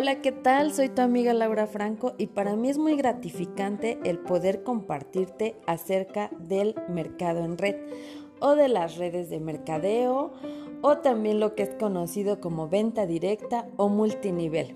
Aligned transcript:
Hola, 0.00 0.22
¿qué 0.22 0.32
tal? 0.32 0.72
Soy 0.72 0.88
tu 0.88 1.02
amiga 1.02 1.34
Laura 1.34 1.66
Franco 1.66 2.14
y 2.16 2.28
para 2.28 2.56
mí 2.56 2.70
es 2.70 2.78
muy 2.78 2.96
gratificante 2.96 4.00
el 4.02 4.18
poder 4.18 4.62
compartirte 4.62 5.60
acerca 5.66 6.30
del 6.38 6.74
mercado 6.88 7.44
en 7.44 7.58
red 7.58 7.76
o 8.40 8.54
de 8.54 8.68
las 8.68 8.96
redes 8.96 9.28
de 9.28 9.40
mercadeo 9.40 10.32
o 10.80 10.96
también 10.96 11.38
lo 11.38 11.54
que 11.54 11.64
es 11.64 11.74
conocido 11.74 12.40
como 12.40 12.66
venta 12.66 13.04
directa 13.04 13.68
o 13.76 13.90
multinivel. 13.90 14.74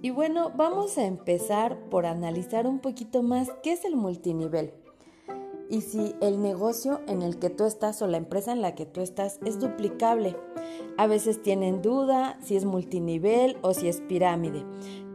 Y 0.00 0.08
bueno, 0.08 0.50
vamos 0.56 0.96
a 0.96 1.04
empezar 1.04 1.78
por 1.90 2.06
analizar 2.06 2.66
un 2.66 2.78
poquito 2.78 3.22
más 3.22 3.52
qué 3.62 3.72
es 3.72 3.84
el 3.84 3.94
multinivel 3.94 4.72
y 5.68 5.80
si 5.80 6.14
el 6.20 6.40
negocio 6.40 7.00
en 7.06 7.22
el 7.22 7.38
que 7.38 7.50
tú 7.50 7.64
estás 7.64 8.02
o 8.02 8.06
la 8.06 8.16
empresa 8.16 8.52
en 8.52 8.62
la 8.62 8.74
que 8.74 8.86
tú 8.86 9.00
estás 9.00 9.38
es 9.44 9.60
duplicable. 9.60 10.36
A 10.96 11.06
veces 11.06 11.42
tienen 11.42 11.82
duda 11.82 12.38
si 12.42 12.56
es 12.56 12.64
multinivel 12.64 13.56
o 13.62 13.74
si 13.74 13.88
es 13.88 14.00
pirámide. 14.00 14.64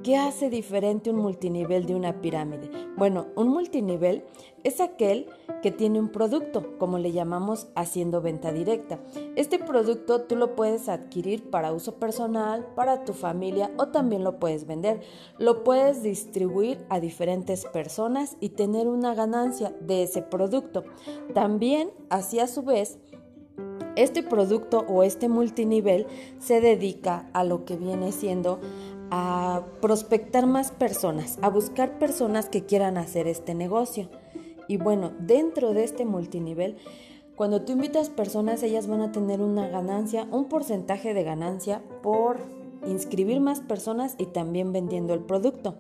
¿Qué 0.04 0.18
hace 0.18 0.50
diferente 0.50 1.12
un 1.12 1.18
multinivel 1.18 1.86
de 1.86 1.94
una 1.94 2.22
pirámide? 2.22 2.72
Bueno, 2.98 3.28
un 3.36 3.50
multinivel 3.50 4.24
es 4.64 4.82
aquel 4.82 5.27
que 5.62 5.70
tiene 5.70 6.00
un 6.00 6.10
producto, 6.10 6.76
como 6.80 6.98
le 6.98 7.12
llamamos 7.12 7.68
haciendo 7.76 8.20
venta 8.20 8.52
directa. 8.52 9.00
Este 9.36 9.60
producto 9.60 10.22
tú 10.24 10.36
lo 10.38 10.55
puedes 10.55 10.90
adquirir 10.90 11.52
para 11.52 11.72
uso 11.72 12.00
personal, 12.00 12.66
para 12.76 13.05
tu 13.05 13.14
familia 13.14 13.70
o 13.77 13.90
también 13.90 14.24
lo 14.24 14.40
puedes 14.40 14.66
vender. 14.66 15.02
Lo 15.38 15.64
puedes 15.64 16.02
distribuir 16.02 16.84
a 16.90 16.99
diferentes 16.99 17.66
personas 17.66 18.38
y 18.40 18.49
tener 18.49 18.88
una 18.88 19.13
ganancia 19.13 19.72
de 19.82 20.02
ese 20.02 20.24
producto. 20.24 20.84
También, 21.36 21.91
así 22.10 22.40
a 22.40 22.48
su 22.48 22.63
vez, 22.63 22.98
este 23.96 24.24
producto 24.24 24.84
o 24.88 25.04
este 25.04 25.29
multinivel 25.29 26.07
se 26.40 26.60
dedica 26.60 27.29
a 27.34 27.44
lo 27.44 27.66
que 27.66 27.76
viene 27.76 28.12
siendo 28.12 28.60
a 29.12 29.65
prospectar 29.81 30.48
más 30.48 30.71
personas, 30.71 31.37
a 31.41 31.49
buscar 31.49 31.99
personas 31.99 32.49
que 32.49 32.65
quieran 32.65 32.98
hacer 32.98 33.27
este 33.27 33.54
negocio. 33.54 34.09
Y 34.67 34.77
bueno, 34.77 35.12
dentro 35.20 35.73
de 35.73 35.84
este 35.84 36.05
multinivel, 36.05 36.77
cuando 37.35 37.63
tú 37.63 37.73
invitas 37.73 38.09
personas, 38.09 38.63
ellas 38.63 38.87
van 38.87 39.01
a 39.01 39.12
tener 39.12 39.41
una 39.41 39.67
ganancia, 39.67 40.27
un 40.32 40.45
porcentaje 40.45 41.13
de 41.13 41.23
ganancia 41.23 41.84
por 42.01 42.39
inscribir 42.87 43.41
más 43.41 43.59
personas 43.59 44.15
y 44.17 44.27
también 44.27 44.71
vendiendo 44.71 45.13
el 45.13 45.21
producto. 45.21 45.76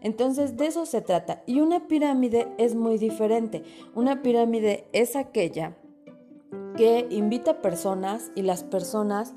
Entonces 0.00 0.56
de 0.56 0.66
eso 0.66 0.84
se 0.84 1.00
trata. 1.00 1.42
Y 1.46 1.60
una 1.60 1.86
pirámide 1.86 2.48
es 2.58 2.74
muy 2.74 2.98
diferente. 2.98 3.62
Una 3.94 4.20
pirámide 4.20 4.86
es 4.92 5.16
aquella 5.16 5.76
que 6.76 7.06
invita 7.10 7.62
personas 7.62 8.30
y 8.34 8.42
las 8.42 8.62
personas 8.62 9.34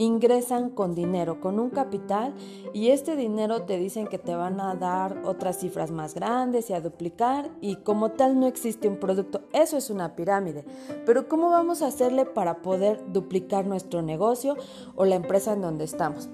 ingresan 0.00 0.70
con 0.70 0.94
dinero, 0.94 1.40
con 1.40 1.60
un 1.60 1.68
capital 1.68 2.34
y 2.72 2.88
este 2.88 3.16
dinero 3.16 3.64
te 3.64 3.76
dicen 3.76 4.06
que 4.06 4.16
te 4.16 4.34
van 4.34 4.58
a 4.58 4.74
dar 4.74 5.22
otras 5.26 5.58
cifras 5.58 5.90
más 5.90 6.14
grandes 6.14 6.70
y 6.70 6.72
a 6.72 6.80
duplicar 6.80 7.50
y 7.60 7.76
como 7.76 8.12
tal 8.12 8.40
no 8.40 8.46
existe 8.46 8.88
un 8.88 8.96
producto. 8.96 9.42
Eso 9.52 9.76
es 9.76 9.90
una 9.90 10.16
pirámide. 10.16 10.64
Pero 11.04 11.28
¿cómo 11.28 11.50
vamos 11.50 11.82
a 11.82 11.88
hacerle 11.88 12.24
para 12.24 12.62
poder 12.62 13.12
duplicar 13.12 13.66
nuestro 13.66 14.00
negocio 14.00 14.56
o 14.96 15.04
la 15.04 15.16
empresa 15.16 15.52
en 15.52 15.60
donde 15.60 15.84
estamos? 15.84 16.30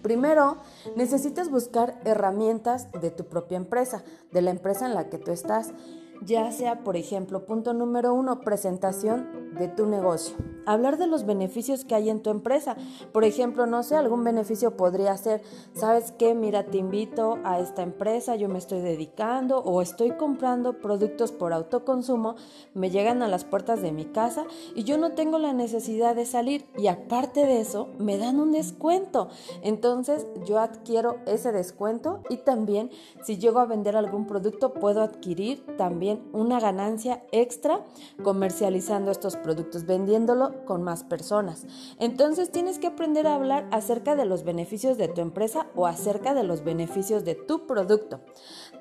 Primero, 0.00 0.56
necesitas 0.96 1.50
buscar 1.50 2.00
herramientas 2.04 2.90
de 2.92 3.10
tu 3.10 3.24
propia 3.24 3.56
empresa, 3.56 4.02
de 4.32 4.40
la 4.40 4.50
empresa 4.50 4.86
en 4.86 4.94
la 4.94 5.10
que 5.10 5.18
tú 5.18 5.32
estás 5.32 5.74
ya 6.22 6.50
sea, 6.52 6.84
por 6.84 6.96
ejemplo, 6.96 7.46
punto 7.46 7.74
número 7.74 8.14
uno, 8.14 8.40
presentación 8.40 9.54
de 9.54 9.68
tu 9.68 9.86
negocio. 9.86 10.36
Hablar 10.68 10.98
de 10.98 11.06
los 11.06 11.24
beneficios 11.24 11.86
que 11.86 11.94
hay 11.94 12.10
en 12.10 12.20
tu 12.20 12.28
empresa. 12.28 12.76
Por 13.10 13.24
ejemplo, 13.24 13.64
no 13.64 13.82
sé, 13.82 13.96
algún 13.96 14.22
beneficio 14.22 14.76
podría 14.76 15.16
ser, 15.16 15.40
¿sabes 15.72 16.12
qué? 16.18 16.34
Mira, 16.34 16.64
te 16.64 16.76
invito 16.76 17.38
a 17.42 17.58
esta 17.58 17.80
empresa, 17.80 18.36
yo 18.36 18.50
me 18.50 18.58
estoy 18.58 18.82
dedicando 18.82 19.60
o 19.60 19.80
estoy 19.80 20.10
comprando 20.10 20.78
productos 20.78 21.32
por 21.32 21.54
autoconsumo, 21.54 22.36
me 22.74 22.90
llegan 22.90 23.22
a 23.22 23.28
las 23.28 23.46
puertas 23.46 23.80
de 23.80 23.92
mi 23.92 24.04
casa 24.04 24.44
y 24.74 24.84
yo 24.84 24.98
no 24.98 25.12
tengo 25.12 25.38
la 25.38 25.54
necesidad 25.54 26.14
de 26.14 26.26
salir 26.26 26.66
y 26.76 26.88
aparte 26.88 27.46
de 27.46 27.62
eso, 27.62 27.88
me 27.98 28.18
dan 28.18 28.38
un 28.38 28.52
descuento. 28.52 29.30
Entonces, 29.62 30.26
yo 30.44 30.58
adquiero 30.58 31.16
ese 31.24 31.50
descuento 31.50 32.20
y 32.28 32.36
también 32.36 32.90
si 33.22 33.38
llego 33.38 33.60
a 33.60 33.64
vender 33.64 33.96
algún 33.96 34.26
producto, 34.26 34.74
puedo 34.74 35.00
adquirir 35.00 35.64
también 35.78 36.28
una 36.34 36.60
ganancia 36.60 37.22
extra 37.32 37.86
comercializando 38.22 39.10
estos 39.10 39.36
productos, 39.36 39.86
vendiéndolo 39.86 40.57
con 40.64 40.82
más 40.82 41.04
personas. 41.04 41.66
Entonces 41.98 42.50
tienes 42.50 42.78
que 42.78 42.88
aprender 42.88 43.26
a 43.26 43.34
hablar 43.34 43.66
acerca 43.70 44.16
de 44.16 44.24
los 44.24 44.44
beneficios 44.44 44.98
de 44.98 45.08
tu 45.08 45.20
empresa 45.20 45.66
o 45.74 45.86
acerca 45.86 46.34
de 46.34 46.44
los 46.44 46.64
beneficios 46.64 47.24
de 47.24 47.34
tu 47.34 47.66
producto. 47.66 48.20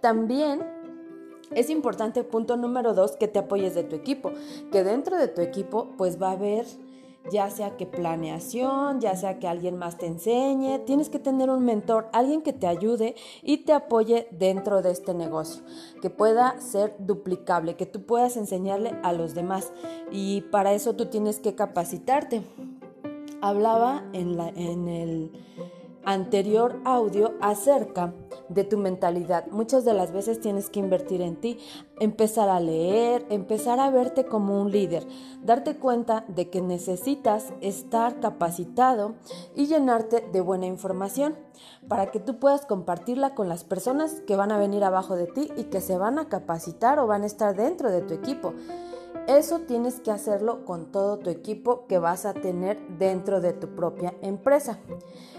También 0.02 0.66
es 1.52 1.70
importante, 1.70 2.24
punto 2.24 2.58
número 2.58 2.94
dos, 2.94 3.16
que 3.16 3.28
te 3.28 3.40
apoyes 3.40 3.74
de 3.74 3.84
tu 3.84 3.96
equipo, 3.96 4.32
que 4.72 4.84
dentro 4.84 5.18
de 5.18 5.28
tu 5.28 5.42
equipo 5.42 5.94
pues 5.98 6.22
va 6.22 6.30
a 6.30 6.34
haber 6.34 6.66
ya 7.32 7.50
sea 7.50 7.78
que 7.78 7.86
planeación, 7.86 9.00
ya 9.00 9.16
sea 9.16 9.40
que 9.40 9.48
alguien 9.48 9.78
más 9.78 9.98
te 9.98 10.06
enseñe, 10.06 10.80
tienes 10.86 11.10
que 11.10 11.20
tener 11.20 11.50
un 11.50 11.66
mentor, 11.66 12.08
alguien 12.14 12.42
que 12.42 12.54
te 12.54 12.68
ayude 12.68 13.16
y 13.42 13.58
te 13.58 13.74
apoye 13.74 14.28
dentro 14.32 14.82
de 14.82 14.92
este 14.92 15.14
negocio, 15.14 15.64
que 16.02 16.10
pueda 16.10 16.60
ser 16.60 16.96
duplicable, 17.00 17.76
que 17.76 17.86
tú 17.86 18.06
puedas 18.06 18.38
enseñarle 18.38 18.96
a 19.04 19.14
los 19.14 19.34
demás 19.34 19.72
y 20.12 20.42
para 20.42 20.74
eso 20.74 20.96
tú 20.96 21.08
tienes 21.08 21.40
que 21.40 21.56
capacitarte. 21.56 22.44
Hablaba 23.42 24.04
en, 24.14 24.88
el 24.88 25.32
anterior 26.04 26.80
audio 26.86 27.34
acerca 27.40 28.14
de 28.50 28.64
tu 28.64 28.78
mentalidad. 28.78 29.48
Muchas 29.48 29.86
de 29.86 29.94
las 29.94 30.12
veces 30.12 30.40
tienes 30.40 30.70
que 30.70 30.80
invertir 30.80 31.22
en 31.22 31.36
ti, 31.36 31.60
empezar 32.00 32.50
a 32.50 32.60
leer, 32.60 33.26
empezar 33.30 33.80
a 33.80 33.90
verte 33.90 34.26
como 34.26 34.62
un 34.62 34.72
líder, 34.72 35.08
darte 35.44 35.78
cuenta 35.78 36.26
de 36.28 36.50
que 36.50 36.62
necesitas 36.62 37.54
estar 37.62 38.20
capacitado 38.20 39.16
y 39.56 39.68
llenarte 39.68 40.22
de 40.32 40.42
buena 40.42 40.66
información 40.66 41.36
para 41.88 42.08
que 42.08 42.20
tú 42.20 42.40
puedas 42.40 42.66
compartirla 42.66 43.34
con 43.34 43.50
las 43.50 43.64
personas 43.64 44.22
que 44.28 44.36
van 44.36 44.52
a 44.52 44.58
venir 44.58 44.84
abajo 44.84 45.16
de 45.16 45.28
ti 45.28 45.50
y 45.58 45.66
que 45.66 45.82
se 45.82 45.98
van 45.98 46.20
a 46.20 46.30
capacitar 46.30 47.00
o 47.00 47.08
van 47.08 47.24
a 47.24 47.28
estar 47.28 47.56
dentro 47.56 47.92
de 47.92 48.02
tu 48.02 48.14
equipo. 48.14 48.54
Eso 49.28 49.60
tienes 49.60 50.00
que 50.00 50.12
hacerlo 50.12 50.66
con 50.66 50.92
todo 50.92 51.18
tu 51.20 51.30
equipo 51.30 51.88
que 51.88 52.00
vas 52.00 52.26
a 52.26 52.34
tener 52.34 52.80
dentro 52.98 53.42
de 53.42 53.54
tu 53.54 53.76
propia 53.76 54.14
empresa. 54.22 54.80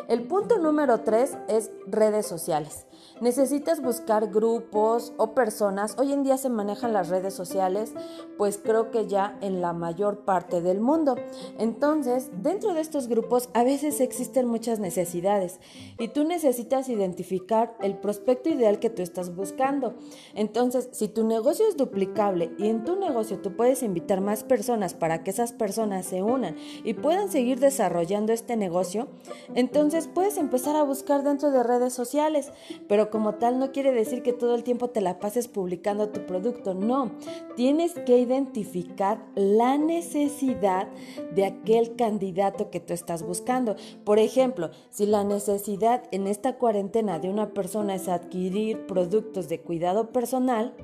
El 0.09 0.27
punto 0.27 0.59
número 0.59 1.03
tres 1.03 1.37
es 1.49 1.71
redes 1.87 2.27
sociales. 2.27 2.87
Necesitas 3.21 3.83
buscar 3.83 4.29
grupos 4.33 5.13
o 5.19 5.35
personas. 5.35 5.97
Hoy 5.99 6.13
en 6.13 6.23
día 6.23 6.39
se 6.39 6.49
manejan 6.49 6.93
las 6.93 7.09
redes 7.09 7.35
sociales, 7.35 7.93
pues 8.39 8.59
creo 8.63 8.91
que 8.91 9.07
ya 9.07 9.37
en 9.43 9.61
la 9.61 9.73
mayor 9.73 10.25
parte 10.25 10.63
del 10.63 10.81
mundo. 10.81 11.17
Entonces, 11.59 12.31
dentro 12.43 12.75
de 12.75 12.81
estos 12.81 13.09
grupos 13.09 13.51
a 13.53 13.65
veces 13.65 14.01
existen 14.01 14.47
muchas 14.47 14.79
necesidades 14.79 15.61
y 15.99 16.09
tú 16.09 16.25
necesitas 16.25 16.89
identificar 16.89 17.77
el 17.81 17.99
prospecto 17.99 18.49
ideal 18.49 18.79
que 18.79 18.91
tú 18.91 19.03
estás 19.03 19.35
buscando. 19.35 19.95
Entonces, 20.35 20.89
si 20.93 21.09
tu 21.09 21.27
negocio 21.27 21.69
es 21.69 21.77
duplicable 21.77 22.55
y 22.59 22.69
en 22.69 22.85
tu 22.85 22.97
negocio 22.97 23.41
tú 23.41 23.57
puedes 23.57 23.68
invitar 23.83 24.21
más 24.21 24.45
personas 24.45 24.95
para 24.95 25.23
que 25.23 25.31
esas 25.31 25.53
personas 25.53 26.07
se 26.07 26.23
unan 26.23 26.57
y 26.85 26.95
puedan 26.95 27.31
seguir 27.31 27.61
desarrollando 27.61 28.33
este 28.33 28.57
negocio, 28.57 29.09
entonces 29.55 30.09
puedes 30.13 30.39
empezar 30.39 30.77
a 30.77 30.83
buscar 30.83 31.23
dentro 31.23 31.51
de 31.51 31.63
redes 31.63 31.93
sociales, 31.93 32.53
pero 32.89 33.11
como 33.11 33.35
tal 33.35 33.59
no 33.59 33.73
quiere 33.73 33.93
decir 33.93 34.23
que 34.23 34.33
todo 34.33 34.55
el 34.55 34.65
tiempo 34.65 34.89
te 34.89 35.01
la 35.01 35.19
pases 35.19 35.49
publicando 35.49 36.09
tu 36.09 36.27
producto, 36.27 36.75
no, 36.75 37.13
tienes 37.57 37.95
que 37.95 38.19
identificar 38.19 39.25
la 39.35 39.79
necesidad 39.79 40.89
de 41.35 41.45
aquel 41.45 41.97
candidato 41.97 42.71
que 42.71 42.81
tú 42.81 42.95
estás 42.95 43.23
buscando. 43.23 43.77
Por 44.05 44.19
ejemplo, 44.19 44.71
si 44.91 45.07
la 45.07 45.25
necesidad 45.25 46.03
en 46.11 46.27
esta 46.27 46.57
cuarentena 46.57 47.19
de 47.19 47.29
una 47.31 47.53
persona 47.53 47.95
es 47.95 48.09
adquirir 48.09 48.87
productos 48.87 49.49
de 49.49 49.61
cuidado 49.61 50.11
personal, 50.11 50.75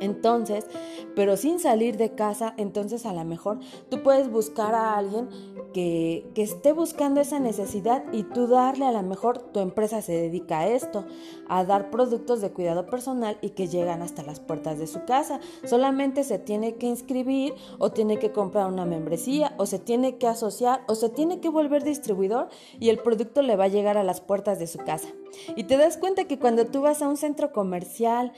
entonces, 0.00 0.66
pero 1.14 1.36
sin 1.36 1.60
salir 1.60 1.96
de 1.96 2.14
casa, 2.14 2.54
entonces 2.56 3.06
a 3.06 3.12
lo 3.12 3.24
mejor 3.24 3.60
tú 3.88 4.02
puedes 4.02 4.30
buscar 4.30 4.74
a 4.74 4.96
alguien 4.96 5.28
que, 5.72 6.26
que, 6.34 6.42
esté 6.42 6.72
buscando 6.72 7.20
esa 7.20 7.40
necesidad 7.40 8.04
y 8.12 8.22
tú 8.22 8.46
darle 8.46 8.86
a 8.86 8.92
lo 8.92 9.02
mejor 9.02 9.38
tu 9.38 9.60
empresa 9.60 10.02
se 10.02 10.12
dedica 10.12 10.60
a 10.60 10.68
esto, 10.68 11.04
a 11.48 11.64
dar 11.64 11.90
productos 11.90 12.40
de 12.40 12.50
cuidado 12.50 12.86
personal 12.86 13.38
y 13.40 13.50
que 13.50 13.66
llegan 13.66 14.02
hasta 14.02 14.22
las 14.22 14.40
puertas 14.40 14.78
de 14.78 14.86
su 14.86 15.04
casa. 15.04 15.40
Solamente 15.64 16.24
se 16.24 16.38
tiene 16.38 16.76
que 16.76 16.86
inscribir 16.86 17.54
o 17.78 17.90
tiene 17.90 18.18
que 18.18 18.32
comprar 18.32 18.66
una 18.66 18.84
membresía 18.84 19.54
o 19.58 19.66
se 19.66 19.78
tiene 19.78 20.16
que 20.16 20.26
asociar 20.26 20.82
o 20.86 20.94
se 20.94 21.08
tiene 21.08 21.40
que 21.40 21.48
volver 21.48 21.82
distribuidor 21.82 22.48
y 22.78 22.88
el 22.88 22.98
producto 22.98 23.42
le 23.42 23.56
va 23.56 23.64
a 23.64 23.68
llegar 23.68 23.98
a 23.98 24.04
las 24.04 24.20
puertas 24.20 24.58
de 24.58 24.66
su 24.66 24.78
casa. 24.78 25.08
Y 25.56 25.64
te 25.64 25.76
das 25.76 25.96
cuenta 25.96 26.24
que 26.24 26.38
cuando 26.38 26.66
tú 26.66 26.82
vas 26.82 27.02
a 27.02 27.08
un 27.08 27.16
centro 27.16 27.52
comercial, 27.52 28.32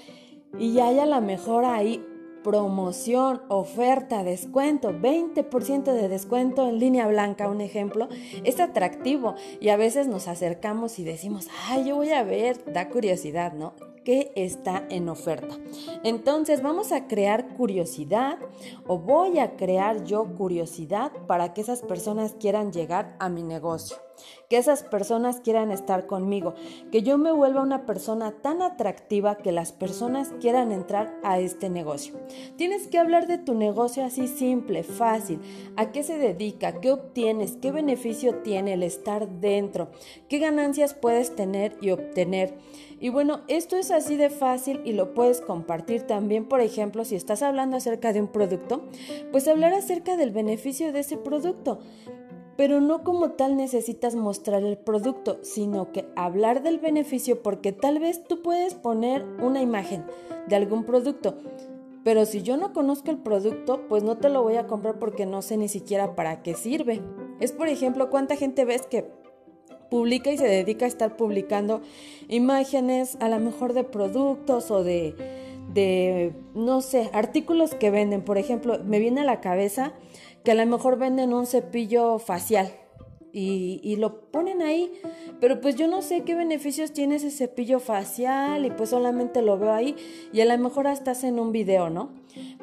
y 0.59 0.79
hay 0.81 0.99
a 0.99 1.07
lo 1.07 1.21
mejor 1.21 1.65
ahí 1.65 2.05
promoción, 2.47 3.43
oferta, 3.49 4.23
descuento, 4.23 4.93
20% 4.93 5.93
de 5.93 6.09
descuento 6.09 6.69
en 6.69 6.79
línea 6.79 7.09
blanca, 7.09 7.49
un 7.49 7.61
ejemplo, 7.61 8.09
es 8.45 8.61
atractivo 8.61 9.35
y 9.61 9.71
a 9.71 9.77
veces 9.77 10.07
nos 10.07 10.29
acercamos 10.29 11.01
y 11.01 11.05
decimos, 11.05 11.49
ay, 11.69 11.89
yo 11.89 11.97
voy 11.97 12.11
a 12.11 12.23
ver, 12.23 12.73
da 12.73 12.89
curiosidad, 12.89 13.53
¿no? 13.53 13.75
que 14.05 14.31
está 14.37 14.87
en 14.89 15.09
oferta. 15.09 15.57
Entonces 16.05 16.63
vamos 16.63 16.93
a 16.93 17.09
crear 17.09 17.49
curiosidad 17.57 18.39
o 18.87 19.01
voy 19.01 19.41
a 19.41 19.57
crear 19.57 20.05
yo 20.05 20.33
curiosidad 20.37 21.11
para 21.27 21.53
que 21.53 21.63
esas 21.63 21.83
personas 21.83 22.37
quieran 22.39 22.71
llegar 22.71 23.17
a 23.19 23.29
mi 23.29 23.43
negocio 23.43 24.06
que 24.49 24.59
esas 24.59 24.83
personas 24.83 25.41
quieran 25.41 25.71
estar 25.71 26.07
conmigo, 26.07 26.55
que 26.93 27.03
yo 27.03 27.19
me 27.19 27.33
vuelva 27.33 27.63
una 27.63 27.87
persona 27.87 28.33
tan 28.33 28.63
atractiva 28.63 29.37
que 29.37 29.53
las 29.53 29.73
personas 29.73 30.33
quieran 30.41 30.73
entrar 30.73 31.19
a 31.23 31.39
este 31.39 31.69
negocio. 31.69 32.15
Tienes 32.57 32.89
que 32.89 32.99
hablar 32.99 33.27
de 33.27 33.39
tu 33.39 33.55
negocio 33.55 34.05
así 34.05 34.29
simple, 34.29 34.83
fácil, 34.83 35.41
a 35.77 35.93
qué 35.93 36.03
se 36.03 36.19
dedica, 36.19 36.81
qué 36.81 36.93
obtienes, 36.93 37.57
qué 37.61 37.73
beneficio 37.73 38.37
tiene 38.37 38.75
el 38.75 38.83
estar 38.83 39.29
dentro, 39.29 39.91
qué 40.29 40.39
ganancias 40.39 40.95
puedes 40.95 41.35
tener 41.35 41.77
y 41.81 41.91
obtener. 41.91 42.55
Y 42.99 43.11
bueno, 43.11 43.43
esto 43.49 43.77
es 43.77 43.91
así 43.91 44.17
de 44.17 44.31
fácil 44.31 44.81
y 44.85 44.93
lo 44.93 45.13
puedes 45.13 45.41
compartir 45.43 46.03
también, 46.03 46.47
por 46.47 46.61
ejemplo, 46.61 47.05
si 47.05 47.15
estás 47.15 47.43
hablando 47.43 47.77
acerca 47.77 48.13
de 48.13 48.21
un 48.21 48.29
producto, 48.29 48.85
pues 49.33 49.47
hablar 49.49 49.75
acerca 49.75 50.17
del 50.17 50.31
beneficio 50.31 50.93
de 50.93 51.01
ese 51.01 51.19
producto 51.19 51.81
pero 52.57 52.81
no 52.81 53.05
como 53.05 53.33
tal 53.33 53.57
necesitas 53.57 54.15
mostrar 54.15 54.63
el 54.63 54.79
producto, 54.79 55.39
sino 55.43 55.93
que 55.93 56.07
hablar 56.17 56.63
del 56.63 56.79
beneficio 56.79 57.43
porque 57.43 57.73
tal 57.73 57.99
vez 57.99 58.25
tú 58.25 58.43
puedes 58.43 58.75
poner 58.75 59.25
una 59.43 59.61
imagen 59.61 60.05
de 60.49 60.57
algún 60.57 60.85
producto, 60.85 61.37
pero 62.07 62.25
si 62.25 62.43
yo 62.43 62.57
no 62.57 62.73
conozco 62.73 63.11
el 63.11 63.19
producto, 63.19 63.89
pues 63.89 64.05
no 64.05 64.17
te 64.17 64.29
lo 64.29 64.43
voy 64.43 64.55
a 64.55 64.69
comprar 64.69 65.01
porque 65.01 65.27
no 65.27 65.43
sé 65.43 65.57
ni 65.57 65.67
siquiera 65.67 66.15
para 66.15 66.41
qué 66.41 66.55
sirve. 66.55 67.03
Es 67.41 67.51
por 67.51 67.67
ejemplo, 67.67 68.11
cuánta 68.11 68.37
gente 68.37 68.65
ves 68.65 68.87
que 68.87 69.11
publica 69.91 70.31
y 70.31 70.39
se 70.39 70.47
dedica 70.47 70.85
a 70.85 70.89
estar 70.89 71.17
publicando 71.17 71.81
imágenes 72.29 73.17
a 73.21 73.29
lo 73.29 73.41
mejor 73.41 73.73
de 73.73 73.83
productos 73.83 74.71
o 74.71 74.85
de, 74.85 75.17
de 75.73 76.33
no 76.55 76.81
sé, 76.81 77.11
artículos 77.13 77.75
que 77.75 77.91
venden. 77.91 78.23
Por 78.23 78.39
ejemplo, 78.39 78.79
me 78.85 79.01
viene 79.01 79.23
a 79.23 79.25
la 79.25 79.41
cabeza 79.41 79.93
que 80.47 80.53
a 80.53 80.55
lo 80.55 80.65
mejor 80.65 80.97
venden 80.97 81.35
un 81.35 81.45
cepillo 81.45 82.21
facial 82.21 82.71
y, 83.33 83.97
lo 83.97 84.31
ponen 84.31 84.63
ahí, 84.63 84.93
pero 85.41 85.61
pues 85.61 85.75
yo 85.75 85.89
no 85.89 86.03
sé 86.03 86.23
qué 86.23 86.37
beneficios 86.37 86.93
tiene 86.93 87.17
ese 87.17 87.33
cepillo 87.33 87.81
facial 87.81 88.65
y 88.65 88.71
pues 88.71 88.91
solamente 88.91 89.43
lo 89.43 89.59
veo 89.59 89.73
ahí 89.73 89.97
y 90.33 90.41
a 90.43 90.45
lo 90.45 90.57
mejor 90.57 90.87
hasta 90.87 91.11
hacen 91.11 91.41
un 91.41 91.51
video, 91.51 91.91
¿no? 91.91 92.11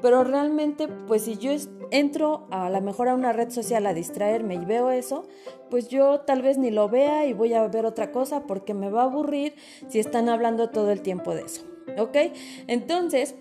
Pero 0.01 0.23
realmente 0.23 0.87
pues 0.87 1.23
si 1.23 1.35
yo 1.35 1.51
entro 1.91 2.47
a 2.51 2.69
lo 2.69 2.79
mejor 2.79 3.09
a 3.09 3.15
una 3.15 3.33
red 3.33 3.49
social 3.49 3.85
a 3.85 3.93
distraerme 3.93 4.55
y 4.55 4.63
veo 4.63 4.89
eso, 4.89 5.27
pues 5.69 5.89
yo 5.89 6.21
tal 6.21 6.41
vez 6.41 6.57
ni 6.57 6.71
lo 6.71 6.87
vea 6.87 7.25
y 7.25 7.33
voy 7.33 7.53
a 7.53 7.67
ver 7.67 7.85
otra 7.85 8.13
cosa 8.13 8.47
porque 8.47 8.73
me 8.73 8.89
va 8.89 9.01
a 9.01 9.05
aburrir 9.05 9.55
si 9.89 9.99
están 9.99 10.29
hablando 10.29 10.69
todo 10.69 10.89
el 10.89 11.01
tiempo 11.01 11.35
de 11.35 11.41
eso, 11.41 11.63
¿ok? 11.97 12.15
Entonces, 12.67 13.35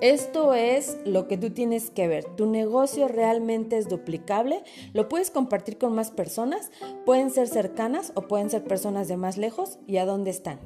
esto 0.00 0.54
es 0.54 0.98
lo 1.04 1.28
que 1.28 1.38
tú 1.38 1.50
tienes 1.50 1.90
que 1.90 2.08
ver. 2.08 2.24
Tu 2.36 2.46
negocio 2.46 3.06
realmente 3.06 3.78
es 3.78 3.88
duplicable. 3.88 4.64
Lo 4.92 5.08
puedes 5.08 5.30
compartir 5.30 5.78
con 5.78 5.94
más 5.94 6.10
personas. 6.10 6.72
Pueden 7.06 7.30
ser 7.30 7.46
cercanas 7.46 8.12
o 8.16 8.22
pueden 8.22 8.50
ser 8.50 8.64
personas 8.64 9.06
de 9.06 9.16
más 9.16 9.36
lejos 9.36 9.78
y 9.86 9.98
a 9.98 10.04
dónde 10.04 10.30
están. 10.30 10.58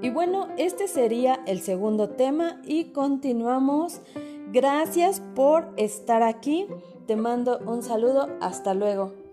Y 0.00 0.10
bueno, 0.10 0.48
este 0.56 0.88
sería 0.88 1.40
el 1.46 1.60
segundo 1.60 2.10
tema 2.10 2.62
y 2.64 2.84
continuamos. 2.86 4.00
Gracias 4.52 5.20
por 5.34 5.68
estar 5.76 6.22
aquí. 6.22 6.66
Te 7.06 7.16
mando 7.16 7.58
un 7.66 7.82
saludo. 7.82 8.28
Hasta 8.40 8.72
luego. 8.72 9.27